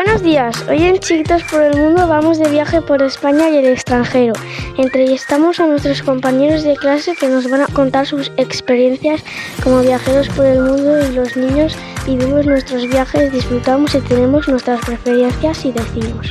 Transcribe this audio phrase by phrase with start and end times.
[0.00, 3.66] Buenos días, hoy en Chiquitos por el Mundo vamos de viaje por España y el
[3.66, 4.32] extranjero.
[4.76, 9.24] Entrevistamos a nuestros compañeros de clase que nos van a contar sus experiencias
[9.60, 11.76] como viajeros por el mundo y los niños
[12.06, 16.30] vivimos nuestros viajes, disfrutamos y tenemos nuestras preferencias y decimos.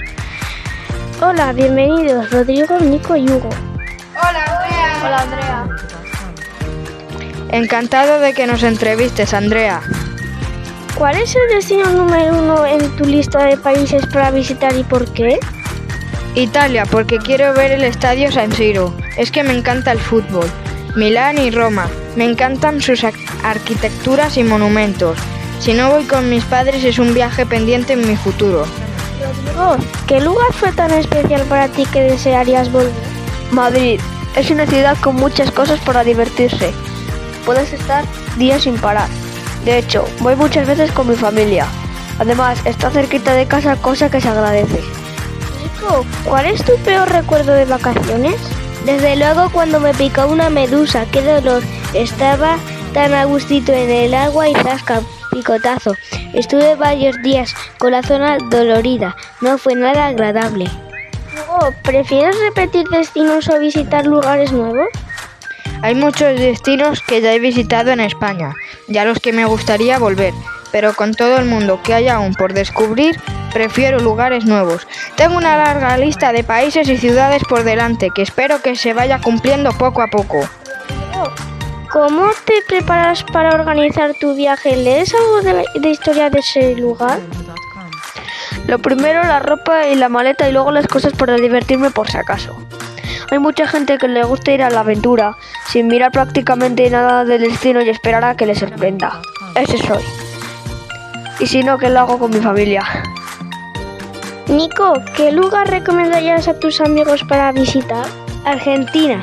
[1.22, 3.50] Hola, bienvenidos Rodrigo, Nico y Hugo.
[4.14, 5.02] Hola Andrea.
[5.04, 5.68] Hola Andrea.
[7.50, 9.82] Encantado de que nos entrevistes, Andrea.
[10.98, 15.06] ¿Cuál es el destino número uno en tu lista de países para visitar y por
[15.14, 15.40] qué?
[16.34, 18.96] Italia, porque quiero ver el estadio San Siro.
[19.16, 20.50] Es que me encanta el fútbol.
[20.96, 21.88] Milán y Roma.
[22.16, 23.04] Me encantan sus
[23.44, 25.20] arquitecturas y monumentos.
[25.60, 28.66] Si no voy con mis padres es un viaje pendiente en mi futuro.
[29.22, 32.92] Rodrigo, ¿qué lugar fue tan especial para ti que desearías volver?
[33.52, 34.00] Madrid.
[34.36, 36.74] Es una ciudad con muchas cosas para divertirse.
[37.46, 38.04] Puedes estar
[38.38, 39.10] días sin parar.
[39.68, 41.68] De hecho, voy muchas veces con mi familia.
[42.20, 44.80] Además, está cerquita de casa, cosa que se agradece.
[45.62, 48.36] Nico, ¿cuál es tu peor recuerdo de vacaciones?
[48.86, 51.64] Desde luego cuando me picó una medusa, qué dolor.
[51.94, 52.56] Estaba
[52.94, 55.02] tan a gustito en el agua y zasca,
[55.34, 55.92] picotazo.
[56.34, 59.18] Estuve varios días con la zona dolorida.
[59.42, 60.72] No fue nada agradable.
[61.34, 64.88] Hugo, ¿prefieres repetir destinos o visitar lugares nuevos?
[65.82, 68.54] Hay muchos destinos que ya he visitado en España
[68.88, 70.34] y a los que me gustaría volver,
[70.72, 73.20] pero con todo el mundo que hay aún por descubrir,
[73.54, 74.88] prefiero lugares nuevos.
[75.16, 79.20] Tengo una larga lista de países y ciudades por delante que espero que se vaya
[79.20, 80.48] cumpliendo poco a poco.
[81.92, 84.76] ¿Cómo te preparas para organizar tu viaje?
[84.76, 87.20] ¿Lees algo de, la, de historia de ese lugar?
[88.68, 92.18] Lo primero la ropa y la maleta y luego las cosas para divertirme por si
[92.18, 92.56] acaso.
[93.30, 95.36] Hay mucha gente que le gusta ir a la aventura,
[95.68, 99.20] sin mirar prácticamente nada del destino y esperar a que le sorprenda.
[99.56, 100.04] Ese soy.
[101.40, 102.86] Y si no, que lo hago con mi familia.
[104.48, 108.06] Nico, ¿qué lugar recomendarías a tus amigos para visitar?
[108.46, 109.22] Argentina.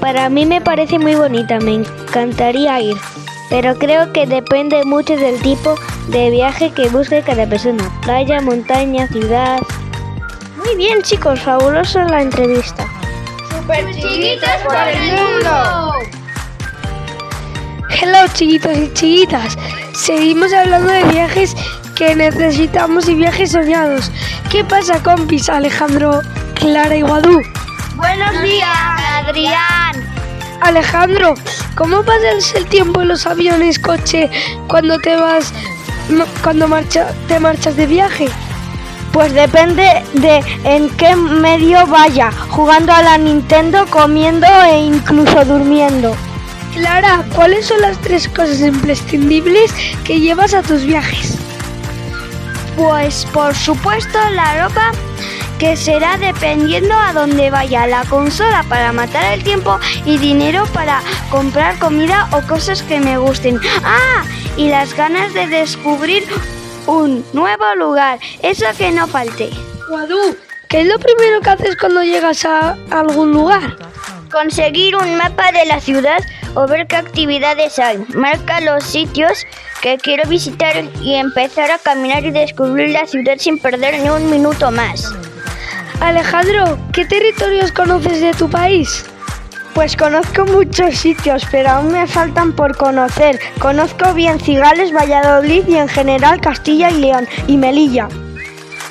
[0.00, 2.96] Para mí me parece muy bonita, me encantaría ir.
[3.50, 5.74] Pero creo que depende mucho del tipo
[6.06, 7.82] de viaje que busque cada persona.
[8.02, 9.58] Playa, montaña, ciudad.
[10.56, 12.86] Muy bien chicos, fabulosa la entrevista.
[13.70, 15.92] Super chiquitas por el mundo.
[17.88, 19.56] Hello chiquitos y chiquitas.
[19.92, 21.54] Seguimos hablando de viajes
[21.94, 24.10] que necesitamos y viajes soñados.
[24.50, 26.20] ¿Qué pasa compis Alejandro,
[26.54, 27.40] Clara y Guadú?
[27.94, 28.76] Buenos días,
[29.24, 29.92] Adrián.
[30.62, 31.34] Alejandro,
[31.76, 34.28] ¿cómo pasas el tiempo en los aviones, coche,
[34.66, 35.52] cuando te vas,
[36.42, 38.28] cuando marcha, te marchas de viaje?
[39.12, 46.14] Pues depende de en qué medio vaya, jugando a la Nintendo, comiendo e incluso durmiendo.
[46.74, 51.36] Clara, ¿cuáles son las tres cosas imprescindibles que llevas a tus viajes?
[52.76, 54.92] Pues por supuesto la ropa
[55.58, 61.02] que será dependiendo a dónde vaya, la consola para matar el tiempo y dinero para
[61.30, 63.60] comprar comida o cosas que me gusten.
[63.84, 64.22] Ah,
[64.56, 66.24] y las ganas de descubrir
[66.86, 69.50] un nuevo lugar, eso que no falte.
[69.88, 70.36] Guadú,
[70.68, 73.76] ¿qué es lo primero que haces cuando llegas a algún lugar?
[74.30, 76.22] Conseguir un mapa de la ciudad
[76.54, 78.04] o ver qué actividades hay.
[78.14, 79.46] Marca los sitios
[79.82, 84.30] que quiero visitar y empezar a caminar y descubrir la ciudad sin perder ni un
[84.30, 85.12] minuto más.
[86.00, 89.04] Alejandro, ¿qué territorios conoces de tu país?
[89.74, 93.38] Pues conozco muchos sitios, pero aún me faltan por conocer.
[93.60, 98.08] Conozco bien Cigales, Valladolid y en general Castilla y León y Melilla.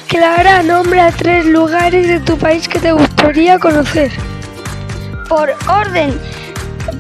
[0.07, 4.12] Clara, nombra tres lugares de tu país que te gustaría conocer.
[5.28, 6.19] Por orden,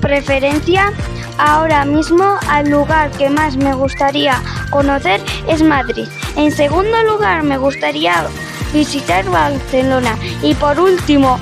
[0.01, 0.91] preferencia,
[1.39, 6.07] ahora mismo al lugar que más me gustaría conocer es Madrid.
[6.35, 8.25] En segundo lugar, me gustaría
[8.73, 10.15] visitar Barcelona.
[10.43, 11.39] Y por último,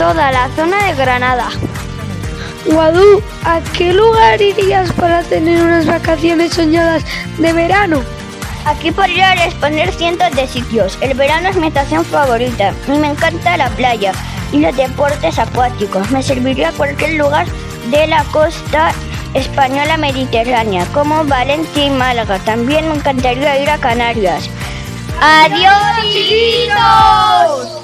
[0.00, 1.50] toda la zona de Granada.
[2.64, 7.04] Guadú, ¿a qué lugar irías para tener unas vacaciones soñadas
[7.36, 8.02] de verano?
[8.64, 10.96] Aquí podría responder cientos de sitios.
[11.02, 14.12] El verano es mi estación favorita y me encanta la playa
[14.52, 16.10] y los deportes acuáticos.
[16.10, 17.46] Me serviría cualquier lugar
[17.90, 18.92] de la costa
[19.34, 22.38] española mediterránea, como Valencia y Málaga.
[22.38, 24.48] También me encantaría ir a Canarias.
[25.20, 27.79] ¡Adiós, chiquitos!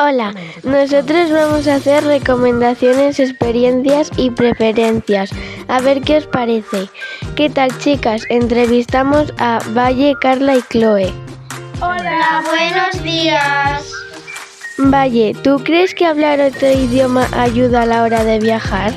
[0.00, 5.30] Hola, nosotros vamos a hacer recomendaciones, experiencias y preferencias.
[5.68, 6.88] A ver qué os parece.
[7.36, 8.22] ¿Qué tal chicas?
[8.28, 11.12] Entrevistamos a Valle, Carla y Chloe.
[11.80, 13.88] Hola, buenos días.
[14.78, 18.92] Valle, ¿tú crees que hablar otro idioma ayuda a la hora de viajar?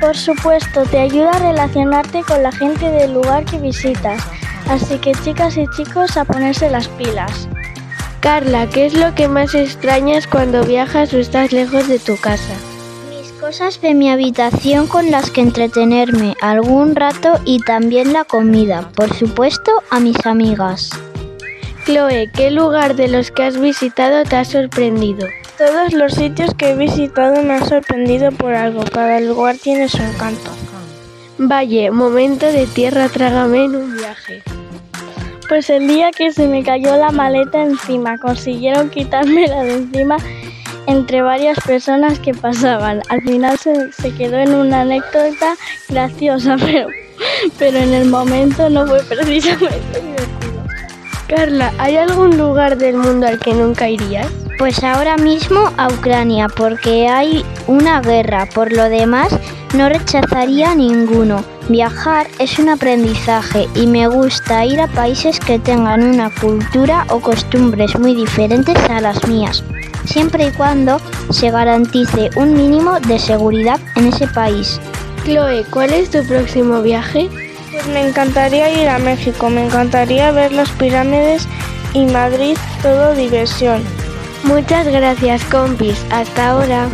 [0.00, 4.22] Por supuesto, te ayuda a relacionarte con la gente del lugar que visitas.
[4.70, 7.46] Así que chicas y chicos, a ponerse las pilas.
[8.24, 12.54] Carla, ¿qué es lo que más extrañas cuando viajas o estás lejos de tu casa?
[13.10, 18.88] Mis cosas de mi habitación con las que entretenerme algún rato y también la comida,
[18.96, 20.88] por supuesto, a mis amigas.
[21.84, 25.28] Chloe, ¿qué lugar de los que has visitado te ha sorprendido?
[25.58, 29.98] Todos los sitios que he visitado me han sorprendido por algo, cada lugar tiene su
[29.98, 30.50] encanto.
[31.36, 34.42] Valle, momento de tierra trágame en un viaje.
[35.48, 40.16] Pues el día que se me cayó la maleta encima, consiguieron quitármela de encima
[40.86, 43.02] entre varias personas que pasaban.
[43.08, 45.56] Al final se, se quedó en una anécdota
[45.88, 46.88] graciosa, pero,
[47.58, 50.64] pero en el momento no fue precisamente divertido.
[51.28, 54.30] Carla, ¿hay algún lugar del mundo al que nunca irías?
[54.64, 58.48] Pues ahora mismo a Ucrania, porque hay una guerra.
[58.54, 59.28] Por lo demás,
[59.74, 61.44] no rechazaría ninguno.
[61.68, 67.20] Viajar es un aprendizaje y me gusta ir a países que tengan una cultura o
[67.20, 69.62] costumbres muy diferentes a las mías,
[70.06, 74.80] siempre y cuando se garantice un mínimo de seguridad en ese país.
[75.26, 77.28] Chloe, ¿cuál es tu próximo viaje?
[77.70, 81.46] Pues me encantaría ir a México, me encantaría ver las pirámides
[81.92, 83.84] y Madrid, todo diversión.
[84.44, 85.98] Muchas gracias, compis.
[86.10, 86.88] Hasta ahora.